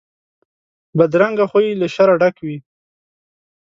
بدرنګه 0.97 1.45
خوی 1.51 1.67
له 1.81 1.87
شره 1.95 2.13
ډک 2.21 2.35
وي 2.45 2.57